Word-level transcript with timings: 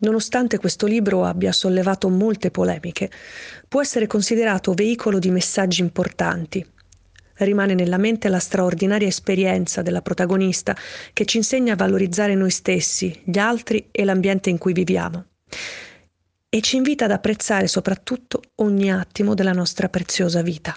nonostante 0.00 0.58
questo 0.58 0.86
libro 0.86 1.24
abbia 1.24 1.52
sollevato 1.52 2.08
molte 2.08 2.50
polemiche, 2.50 3.10
può 3.68 3.80
essere 3.80 4.06
considerato 4.06 4.74
veicolo 4.74 5.18
di 5.18 5.30
messaggi 5.30 5.80
importanti. 5.80 6.64
Rimane 7.36 7.74
nella 7.74 7.96
mente 7.96 8.28
la 8.28 8.38
straordinaria 8.38 9.08
esperienza 9.08 9.80
della 9.80 10.02
protagonista 10.02 10.76
che 11.12 11.24
ci 11.24 11.38
insegna 11.38 11.72
a 11.72 11.76
valorizzare 11.76 12.34
noi 12.34 12.50
stessi, 12.50 13.18
gli 13.24 13.38
altri 13.38 13.88
e 13.90 14.04
l'ambiente 14.04 14.50
in 14.50 14.58
cui 14.58 14.74
viviamo. 14.74 15.24
E 16.50 16.60
ci 16.60 16.76
invita 16.76 17.06
ad 17.06 17.12
apprezzare 17.12 17.66
soprattutto 17.66 18.42
ogni 18.56 18.92
attimo 18.92 19.34
della 19.34 19.52
nostra 19.52 19.88
preziosa 19.88 20.42
vita. 20.42 20.76